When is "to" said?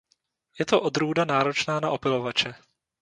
0.65-0.81